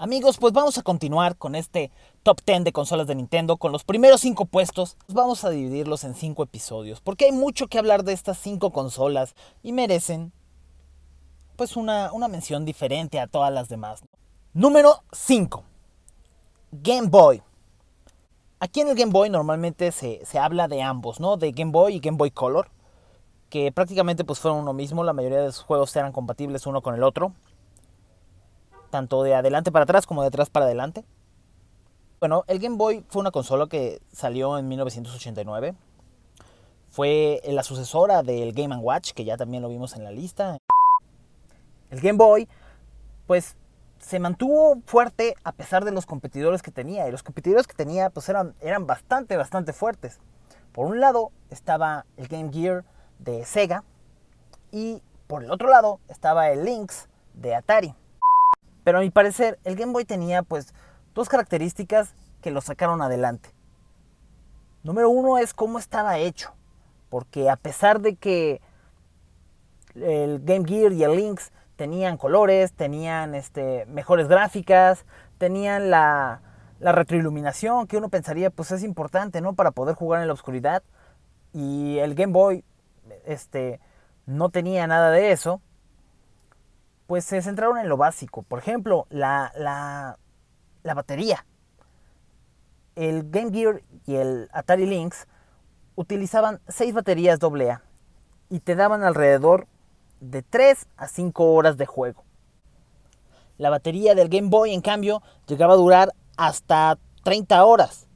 [0.00, 1.90] Amigos, pues vamos a continuar con este
[2.22, 4.96] top 10 de consolas de Nintendo, con los primeros 5 puestos.
[5.08, 9.34] Vamos a dividirlos en 5 episodios, porque hay mucho que hablar de estas 5 consolas
[9.60, 10.32] y merecen
[11.56, 14.04] pues una, una mención diferente a todas las demás.
[14.52, 15.64] Número 5.
[16.70, 17.42] Game Boy.
[18.60, 21.36] Aquí en el Game Boy normalmente se, se, habla de ambos, ¿no?
[21.36, 22.70] De Game Boy y Game Boy Color,
[23.50, 26.94] que prácticamente pues fueron uno mismo, la mayoría de sus juegos eran compatibles uno con
[26.94, 27.32] el otro
[28.90, 31.04] tanto de adelante para atrás como de atrás para adelante.
[32.20, 35.74] Bueno, el Game Boy fue una consola que salió en 1989.
[36.88, 40.58] Fue la sucesora del Game⁇ Watch, que ya también lo vimos en la lista.
[41.90, 42.48] El Game Boy,
[43.26, 43.56] pues,
[44.00, 47.06] se mantuvo fuerte a pesar de los competidores que tenía.
[47.06, 50.18] Y los competidores que tenía, pues, eran, eran bastante, bastante fuertes.
[50.72, 52.84] Por un lado estaba el Game Gear
[53.20, 53.84] de Sega.
[54.72, 57.94] Y por el otro lado estaba el Lynx de Atari.
[58.88, 60.72] Pero a mi parecer, el Game Boy tenía pues
[61.14, 63.50] dos características que lo sacaron adelante.
[64.82, 66.54] Número uno es cómo estaba hecho.
[67.10, 68.62] Porque a pesar de que
[69.94, 75.04] el Game Gear y el Lynx tenían colores, tenían este, mejores gráficas,
[75.36, 76.40] tenían la,
[76.80, 79.52] la retroiluminación que uno pensaría pues es importante, ¿no?
[79.52, 80.82] Para poder jugar en la oscuridad.
[81.52, 82.64] Y el Game Boy
[83.26, 83.80] este,
[84.24, 85.60] no tenía nada de eso
[87.08, 88.42] pues se centraron en lo básico.
[88.42, 91.46] Por ejemplo, la, la, batería.
[92.96, 95.26] El Game Gear y el Atari Lynx
[95.96, 97.80] utilizaban 6 baterías AA
[98.50, 99.66] y te daban alrededor
[100.20, 102.24] de 3 a 5 horas de juego.
[103.56, 108.06] La batería del Game Boy, en cambio, llegaba a durar hasta 30 horas.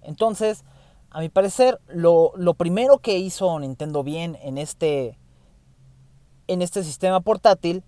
[0.00, 0.64] Entonces,
[1.10, 5.18] a mi parecer, lo, lo primero que hizo Nintendo bien en este,
[6.48, 7.84] en este sistema portátil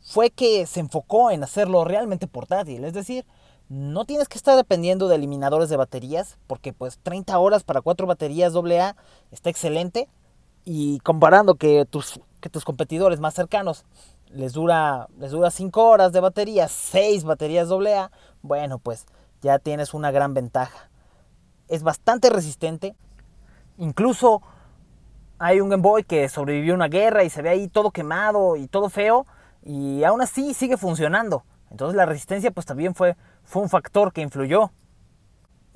[0.00, 2.84] fue que se enfocó en hacerlo realmente portátil.
[2.84, 3.24] Es decir,
[3.68, 8.06] no tienes que estar dependiendo de eliminadores de baterías, porque pues 30 horas para cuatro
[8.06, 8.96] baterías AA
[9.30, 10.08] está excelente.
[10.66, 13.84] Y comparando que tus, que tus competidores más cercanos
[14.30, 18.10] les dura, les dura 5 horas de batería, 6 baterías AA,
[18.42, 19.06] bueno, pues
[19.42, 20.90] ya tienes una gran ventaja.
[21.68, 22.94] Es bastante resistente.
[23.78, 24.42] Incluso
[25.38, 28.56] hay un Game Boy que sobrevivió a una guerra y se ve ahí todo quemado
[28.56, 29.26] y todo feo
[29.62, 31.44] y aún así sigue funcionando.
[31.70, 34.70] Entonces la resistencia pues también fue, fue un factor que influyó.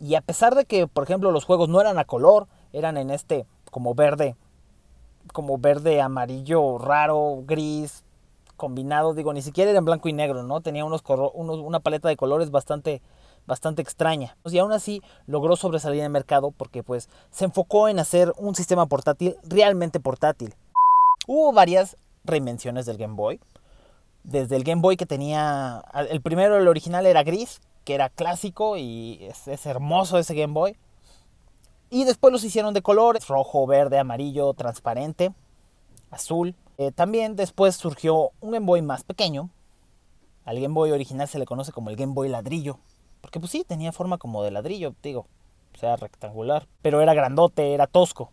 [0.00, 3.10] Y a pesar de que, por ejemplo, los juegos no eran a color, eran en
[3.10, 4.36] este como verde,
[5.32, 8.04] como verde, amarillo, raro, gris,
[8.56, 10.60] combinado, digo, ni siquiera era en blanco y negro, ¿no?
[10.60, 11.02] Tenía unos,
[11.34, 13.02] unos una paleta de colores bastante,
[13.48, 14.36] bastante extraña.
[14.44, 18.54] Y aún así logró sobresalir en el mercado porque pues se enfocó en hacer un
[18.54, 20.54] sistema portátil realmente portátil.
[21.26, 23.41] Hubo varias reinvenciones del Game Boy.
[24.22, 25.82] Desde el Game Boy que tenía...
[26.10, 30.76] El primero, el original, era gris, que era clásico y es, hermoso ese Game Boy.
[31.91, 35.32] Y después los hicieron de colores, rojo, verde, amarillo, transparente,
[36.10, 36.54] azul.
[36.76, 39.48] Eh, también después surgió un Game Boy más pequeño.
[40.44, 42.78] Al Game Boy original se le conoce como el Game Boy ladrillo.
[43.28, 45.27] Porque pues sí, tenía forma como de ladrillo, digo,
[45.75, 46.66] o sea, rectangular.
[46.81, 48.33] Pero era grandote, era tosco.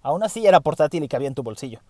[0.00, 1.80] Aún así era portátil y cabía en tu bolsillo.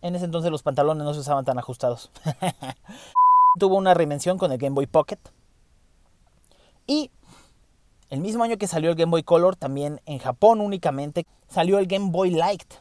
[0.00, 2.10] En ese entonces los pantalones no se usaban tan ajustados.
[3.58, 5.18] Tuvo una reinvención con el Game Boy Pocket.
[6.86, 7.10] Y
[8.08, 11.86] el mismo año que salió el Game Boy Color, también en Japón únicamente, salió el
[11.86, 12.76] Game Boy Light.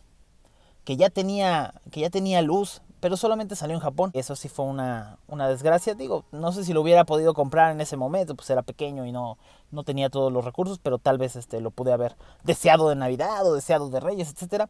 [0.86, 4.12] Que ya tenía, que ya tenía luz, pero solamente salió en Japón.
[4.14, 5.96] Eso sí fue una, desgracia.
[5.96, 9.14] Digo, no sé si lo hubiera podido comprar en ese momento, pues era pequeño y
[9.14, 9.38] no,
[9.72, 13.48] no tenía todos los recursos, pero tal vez este, lo pude haber deseado de Navidad
[13.48, 14.66] o deseado de Reyes, etc.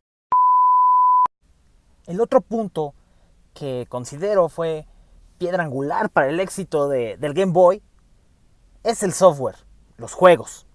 [2.05, 2.93] El otro punto
[3.55, 4.85] que considero fue
[5.39, 7.81] piedra angular para el éxito de, del Game Boy
[8.83, 9.55] es el software,
[9.97, 10.67] los juegos.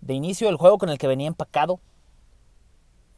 [0.00, 1.80] De inicio, el juego con el que venía empacado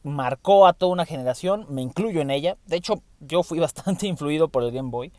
[0.03, 2.57] marcó a toda una generación, me incluyo en ella.
[2.67, 5.13] De hecho, yo fui bastante influido por el Game Boy.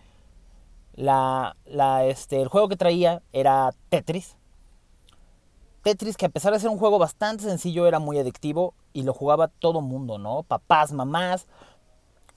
[0.93, 4.35] La, la, este, el juego que traía era Tetris.
[5.83, 9.13] Tetris que a pesar de ser un juego bastante sencillo era muy adictivo y lo
[9.13, 10.43] jugaba todo mundo, ¿no?
[10.43, 11.47] Papás, mamás,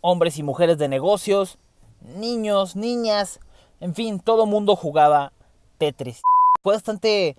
[0.02, 1.58] hombres y mujeres de negocios,
[2.00, 3.40] niños, niñas,
[3.80, 5.32] en fin, todo mundo jugaba
[5.78, 6.20] Tetris.
[6.62, 7.36] Fue bastante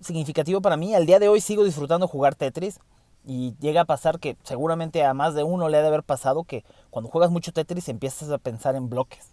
[0.00, 0.94] significativo para mí.
[0.94, 2.78] Al día de hoy sigo disfrutando jugar Tetris.
[3.26, 6.44] Y llega a pasar que seguramente a más de uno le ha de haber pasado
[6.44, 9.32] que cuando juegas mucho Tetris empiezas a pensar en bloques.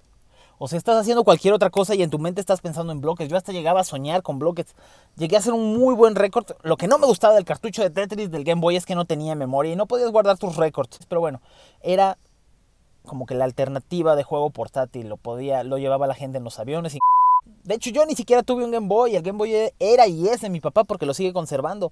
[0.57, 3.29] O si estás haciendo cualquier otra cosa y en tu mente estás pensando en bloques.
[3.29, 4.75] Yo hasta llegaba a soñar con bloques.
[5.15, 6.45] Llegué a hacer un muy buen récord.
[6.63, 9.05] Lo que no me gustaba del cartucho de Tetris del Game Boy es que no
[9.05, 10.99] tenía memoria y no podías guardar tus récords.
[11.07, 11.41] Pero bueno,
[11.81, 12.17] era
[13.05, 16.59] como que la alternativa de juego portátil, lo podía, lo llevaba la gente en los
[16.59, 16.95] aviones.
[16.95, 16.99] Y...
[17.63, 20.41] De hecho, yo ni siquiera tuve un Game Boy, el Game Boy era y es
[20.41, 21.91] de mi papá porque lo sigue conservando.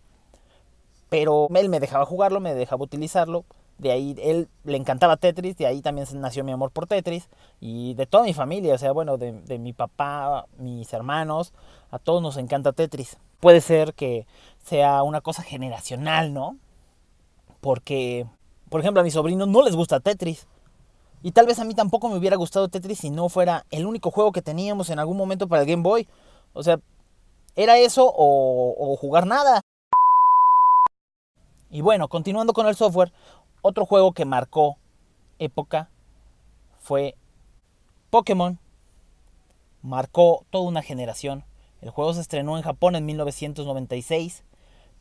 [1.12, 3.44] Pero él me dejaba jugarlo, me dejaba utilizarlo.
[3.78, 7.28] De ahí él le encantaba Tetris, de ahí también nació mi amor por Tetris.
[7.60, 11.52] Y de toda mi familia, o sea, bueno, de, mi papá, mis hermanos,
[11.90, 13.18] a todos nos encanta Tetris.
[13.42, 14.26] Puede ser que
[14.64, 16.56] sea una cosa generacional, ¿no?
[17.60, 18.26] Porque,
[18.70, 20.48] por ejemplo, a mis sobrinos no les gusta Tetris.
[21.24, 24.12] Y tal vez a mí tampoco me hubiera gustado Tetris si no fuera el único
[24.12, 26.08] juego que teníamos en algún momento para el Game Boy.
[26.54, 26.80] O sea,
[27.58, 29.62] era eso o jugar nada.
[31.72, 33.14] Y bueno, continuando con el software,
[33.62, 34.78] otro juego que marcó
[35.40, 35.90] época
[36.80, 37.16] fue
[38.10, 38.60] Pokémon.
[39.82, 41.46] Marcó toda una generación.
[41.82, 44.44] El juego se estrenó en Japón en 1996,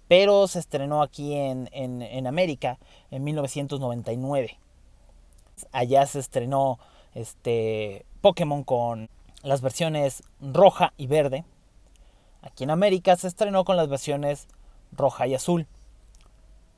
[0.06, 2.78] pero se estrenó aquí en, en, América
[3.10, 4.56] en 1999.
[5.72, 6.78] Allá se estrenó
[7.14, 9.10] este, Pokémon con
[9.42, 11.44] las versiones roja y verde.
[12.42, 14.46] Aquí en América se estrenó con las versiones
[14.92, 15.66] roja y azul.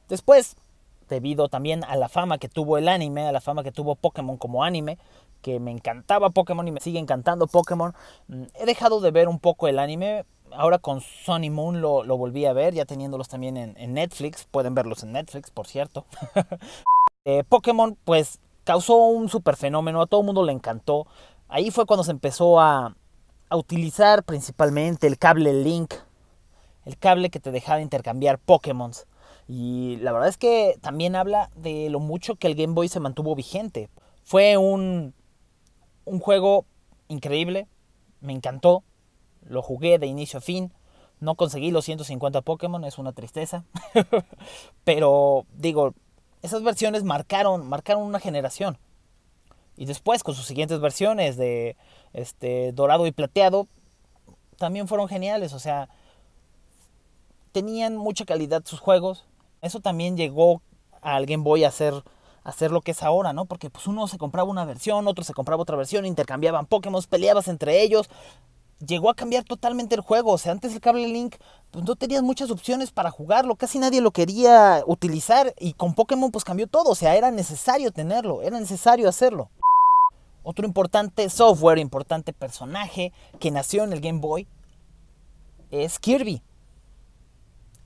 [0.09, 0.57] Después,
[1.09, 4.37] debido también a la fama que tuvo el anime, a la fama que tuvo Pokémon
[4.37, 4.99] como anime,
[5.43, 7.95] que me encantaba Pokémon y me sigue encantando Pokémon,
[8.29, 10.25] mm, he dejado de ver un poco el anime.
[10.53, 14.47] Ahora con Sony Moon lo, volví a ver, ya teniéndolos también en, Netflix.
[14.51, 16.07] Pueden verlos en Netflix, por cierto.
[17.25, 21.07] Eh, Pokémon, pues, causó un super fenómeno, a todo el mundo le encantó.
[21.47, 22.97] Ahí fue cuando se empezó a,
[23.49, 25.95] a utilizar principalmente el cable Link,
[26.85, 28.91] el cable que te dejaba intercambiar Pokémon.
[29.55, 33.01] Y la verdad es que también habla de lo mucho que el Game Boy se
[33.01, 33.91] mantuvo vigente.
[34.25, 35.13] Fue un,
[36.07, 36.65] un juego
[37.09, 37.69] increíble,
[38.23, 38.83] me encantó,
[39.47, 40.73] lo jugué de inicio a fin.
[41.21, 43.67] No conseguí los 150 Pokémon, es una tristeza.
[44.85, 45.93] Pero digo,
[46.41, 48.79] esas versiones marcaron, marcaron una generación.
[49.77, 51.77] Y después con sus siguientes versiones de
[52.15, 53.69] este dorado y plateado
[54.57, 55.91] también fueron geniales, o sea,
[57.53, 59.27] tenían mucha calidad sus juegos,
[59.63, 60.61] eso también llegó
[61.01, 62.03] al Game Boy a hacer,
[62.71, 63.47] lo que es ahora, ¿no?
[63.47, 67.49] Porque pues uno se compraba una versión, otro se compraba otra versión, intercambiaban Pokémon, peleabas
[67.49, 68.11] entre ellos.
[68.85, 70.33] Llegó a cambiar totalmente el juego.
[70.33, 71.37] O sea, antes el cable Link,
[71.71, 73.55] pues no tenías muchas opciones para jugarlo.
[73.55, 75.55] Casi nadie lo quería utilizar.
[75.61, 76.91] Y con Pokémon, pues cambió todo.
[76.91, 78.43] O sea, era necesario tenerlo.
[78.43, 79.51] Era necesario hacerlo.
[80.43, 84.49] Otro importante software, importante personaje que nació en el Game Boy
[85.71, 86.43] es Kirby.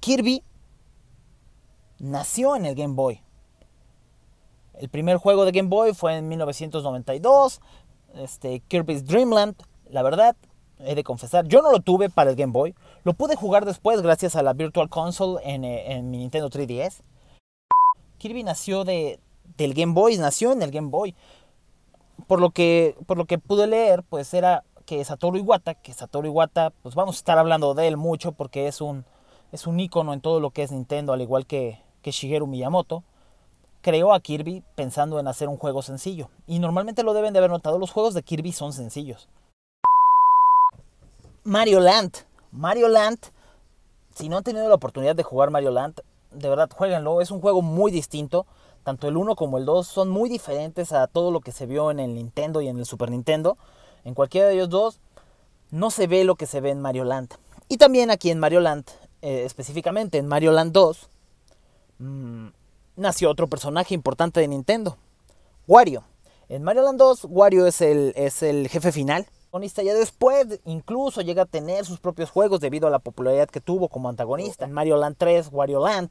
[0.00, 0.42] Kirby
[1.98, 3.20] nació en el Game Boy.
[4.74, 7.60] El primer juego de Game Boy fue en 1992,
[8.16, 9.56] este, Kirby's Dream Land.
[9.90, 10.36] La verdad,
[10.78, 12.74] he de confesar, yo no lo tuve para el Game Boy.
[13.04, 17.02] Lo pude jugar después gracias a la Virtual Console en, eh, mi Nintendo 3DS.
[18.18, 19.18] Kirby nació de,
[19.56, 21.14] del Game Boy, nació en el Game Boy.
[22.26, 26.28] Por lo que, por lo que pude leer, pues era que Satoru Iwata, que Satoru
[26.28, 29.04] Iwata, pues vamos a estar hablando de él mucho porque es un,
[29.52, 33.02] es un icono en todo lo que es Nintendo, al igual que, que Shigeru Miyamoto,
[33.82, 36.30] creó a Kirby pensando en hacer un juego sencillo.
[36.46, 39.28] Y normalmente lo deben de haber notado, los juegos de Kirby son sencillos.
[41.42, 42.18] Mario Land.
[42.52, 43.18] Mario Land,
[44.14, 46.00] si no han tenido la oportunidad de jugar Mario Land,
[46.30, 48.46] de verdad jueguenlo, es un juego muy distinto.
[48.84, 51.90] Tanto el 1 como el 2 son muy diferentes a todo lo que se vio
[51.90, 53.58] en el Nintendo y en el Super Nintendo.
[54.04, 55.00] En cualquiera de ellos dos
[55.72, 57.34] no se ve lo que se ve en Mario Land.
[57.66, 58.84] Y también aquí en Mario Land,
[59.22, 61.10] eh, específicamente en Mario Land 2,
[61.98, 62.48] Mm,
[62.96, 64.96] nació otro personaje importante de Nintendo,
[65.66, 66.04] Wario.
[66.48, 69.26] En Mario Land 2, Wario es el, es el jefe final.
[69.58, 73.88] Ya después incluso llega a tener sus propios juegos debido a la popularidad que tuvo
[73.88, 74.66] como antagonista.
[74.66, 76.10] En Mario Land 3, Wario Land,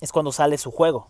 [0.00, 1.06] es cuando sale su juego.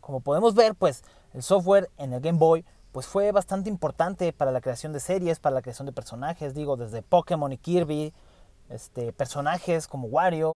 [0.00, 1.04] Como podemos ver, pues
[1.34, 5.38] el software en el Game Boy pues fue bastante importante para la creación de series,
[5.38, 8.12] para la creación de personajes, digo, desde Pokémon y Kirby,
[8.70, 10.52] este, personajes como Wario.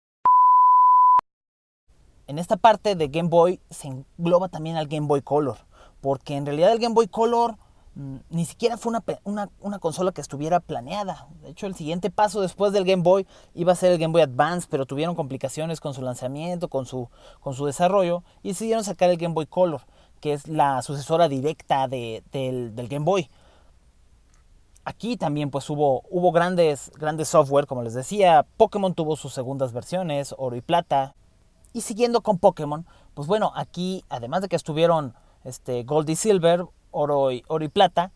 [2.28, 5.58] En esta parte de Game Boy se engloba también al Game Boy Color,
[6.02, 7.58] porque en realidad el Game Boy Color
[7.96, 8.92] mm, ni siquiera fue
[9.24, 11.28] una, una, consola que estuviera planeada.
[11.42, 14.24] De hecho, el siguiente paso después del Game Boy iba a ser el Game Boy
[14.24, 17.10] Advance, pero tuvieron complicaciones con su lanzamiento, con su,
[17.40, 19.82] con su desarrollo, y decidieron sacar el Game Boy Color,
[20.20, 23.30] que es la sucesora directa del, del Game Boy.
[24.88, 29.74] Aquí también pues hubo, hubo grandes, grandes software, como les decía, Pokémon tuvo sus segundas
[29.74, 31.14] versiones, oro y plata.
[31.74, 35.14] Y siguiendo con Pokémon, pues bueno, aquí además de que estuvieron
[35.44, 38.14] este, Gold y Silver, oro y, oro y plata,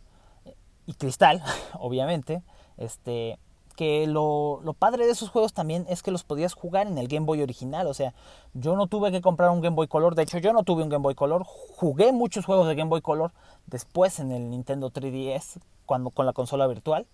[0.86, 2.42] y cristal, obviamente,
[2.78, 3.38] este,
[3.74, 7.08] que lo, lo, padre de esos juegos también es que los podías jugar en el
[7.08, 7.88] Game Boy original.
[7.88, 8.14] O sea,
[8.54, 10.16] yo no tuve que comprar un Game Boy Color.
[10.16, 11.44] De hecho, yo no tuve un Game Boy Color.
[11.46, 13.32] Jugué muchos juegos de Game Boy Color
[13.68, 17.08] después en el Nintendo 3DS cuando, con la consola virtual.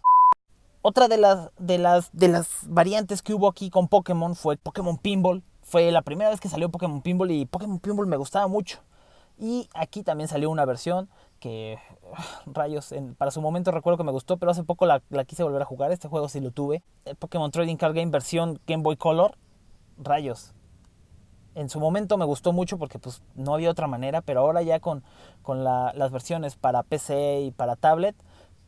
[0.81, 4.97] Otra de las, de, las, de las variantes que hubo aquí con Pokémon fue Pokémon
[4.97, 5.43] Pinball.
[5.61, 8.79] Fue la primera vez que salió Pokémon Pinball y Pokémon Pinball me gustaba mucho.
[9.39, 11.79] Y aquí también salió una versión que,
[12.46, 15.65] rayos, para su momento recuerdo que me gustó, pero hace poco la, quise volver a
[15.65, 15.91] jugar.
[15.91, 16.84] Este juego sí lo tuve.
[17.06, 19.38] El Pokémon Trading Card Game versión Game Boy Color.
[19.98, 20.53] Rayos.
[21.56, 24.79] En su momento me gustó mucho porque pues no había otra manera, pero ahora ya
[24.79, 25.03] con,
[25.41, 28.15] con las versiones para PC y para tablet,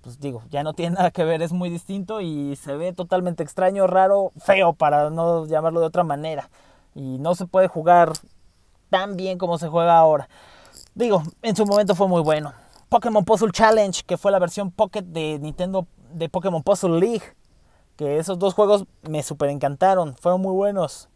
[0.01, 3.43] pues digo, ya no tiene nada que ver, es muy distinto y se ve totalmente
[3.43, 6.49] extraño, raro, feo, para no llamarlo de otra manera.
[6.95, 8.13] Y no se puede jugar
[8.89, 10.27] tan bien como se juega ahora.
[10.95, 12.53] Digo, en su momento fue muy bueno.
[12.89, 17.23] Pokémon Puzzle Challenge, que fue la versión Pocket de Nintendo de Pokémon Puzzle League.
[17.95, 21.09] Que esos dos juegos me super encantaron, fueron muy buenos.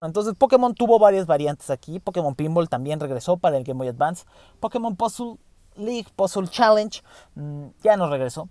[0.00, 1.98] Entonces Pokémon tuvo varias variantes aquí.
[1.98, 4.24] Pokémon Pinball también regresó para el Game Boy Advance.
[4.60, 5.38] Pokémon Puzzle
[5.74, 7.02] League Puzzle Challenge
[7.34, 8.48] mm, ya no regresó.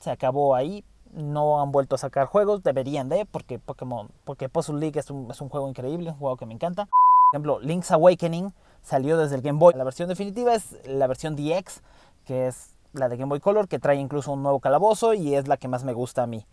[0.00, 0.84] Se acabó ahí.
[1.12, 2.62] No han vuelto a sacar juegos.
[2.62, 6.36] Deberían de, porque Pokémon, porque Puzzle League es un, es un juego increíble, un juego
[6.36, 6.88] que me encanta.
[7.32, 9.72] Por ejemplo, Link's Awakening salió desde el Game Boy.
[9.72, 11.80] La versión definitiva es la versión DX,
[12.26, 15.48] que es la de Game Boy Color, que trae incluso un nuevo calabozo y es
[15.48, 16.44] la que más me gusta a mí.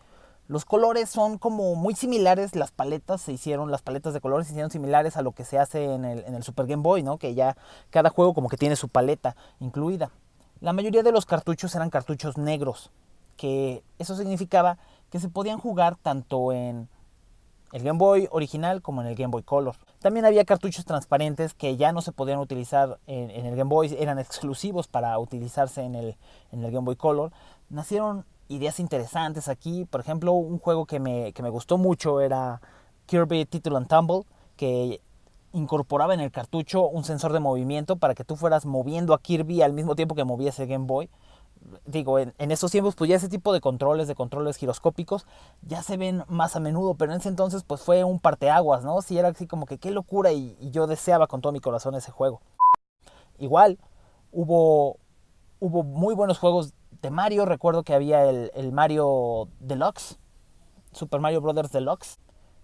[0.47, 4.53] Los colores son como muy similares, las paletas se hicieron, las paletas de colores se
[4.53, 7.17] hicieron similares a lo que se hace en el, en el Super Game Boy, ¿no?
[7.17, 7.57] Que ya
[7.89, 10.11] cada juego como que tiene su paleta incluida.
[10.61, 12.89] La mayoría de los cartuchos eran cartuchos negros,
[13.35, 14.77] que eso significaba
[15.09, 16.87] que se podían jugar tanto en
[17.71, 19.75] el Game Boy original como en el Game Boy Color.
[19.99, 24.19] También había cartuchos transparentes que ya no se podían utilizar en, el Game Boy, eran
[24.19, 26.15] exclusivos para utilizarse en el,
[26.51, 27.31] en el Game Boy Color.
[27.69, 29.85] Nacieron ideas interesantes aquí.
[29.85, 32.61] Por ejemplo, un juego que me, que me gustó mucho era
[33.05, 34.23] Kirby Title and Tumble,
[34.57, 35.01] que
[35.53, 39.61] incorporaba en el cartucho un sensor de movimiento para que tú fueras moviendo a Kirby
[39.61, 41.09] al mismo tiempo que movías el Game Boy.
[41.85, 45.27] Digo, en, en esos tiempos, pues ya ese tipo de controles, de controles giroscópicos,
[45.61, 49.01] ya se ven más a menudo, pero en ese entonces, pues fue un parteaguas, ¿no?
[49.01, 52.11] Sí, era así como que qué locura y, yo deseaba con todo mi corazón ese
[52.11, 52.41] juego.
[53.37, 53.79] Igual,
[54.31, 54.97] hubo,
[55.59, 57.45] hubo muy buenos juegos de Mario.
[57.45, 60.19] Recuerdo que había el, Mario Deluxe,
[60.91, 61.71] Super Mario Bros.
[61.71, 62.19] Deluxe.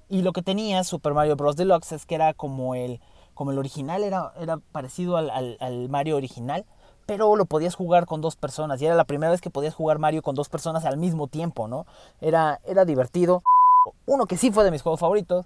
[0.08, 1.56] Y lo que tenía Super Mario Bros.
[1.56, 3.02] Deluxe es que era como el,
[3.36, 6.66] como el original, era, era parecido al, al, Mario original,
[7.06, 8.82] pero lo podías jugar con dos personas.
[8.82, 11.68] Y era la primera vez que podías jugar Mario con dos personas al mismo tiempo,
[11.68, 11.86] ¿no?
[12.22, 13.44] Era, era divertido.
[14.06, 15.46] Uno que sí fue de mis juegos favoritos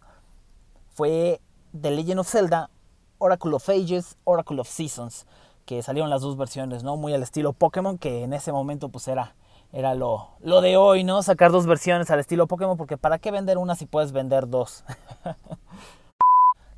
[0.92, 1.42] fue
[1.80, 2.70] The Legend of Zelda,
[3.18, 5.26] Oracle of Ages, Oracle of Seasons
[5.70, 6.98] que salieron las dos versiones, ¿no?
[6.98, 9.36] Muy al estilo Pokémon, que en ese momento pues era,
[9.72, 11.22] era lo, lo de hoy, ¿no?
[11.22, 14.84] Sacar dos versiones al estilo Pokémon, porque ¿para qué vender una si puedes vender dos?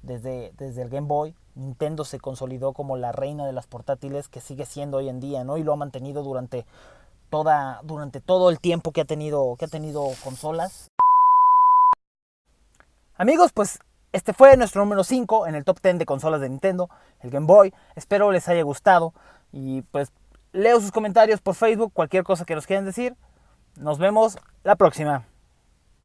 [0.02, 4.42] desde, desde el Game Boy, Nintendo se consolidó como la reina de las portátiles que
[4.42, 5.58] sigue siendo hoy en día, ¿no?
[5.58, 6.66] Y lo ha mantenido durante,
[7.30, 10.88] toda, durante todo el tiempo que ha tenido, que ha tenido consolas.
[13.16, 13.80] Amigos, pues
[14.14, 16.90] este fue nuestro número 5 en el top 10 de consolas de Nintendo,
[17.20, 17.74] el Game Boy.
[17.96, 19.14] Espero les haya gustado
[19.52, 20.12] y pues
[20.54, 23.16] leo sus comentarios por Facebook, cualquier cosa que nos quieran decir.
[23.78, 25.31] Nos vemos la próxima.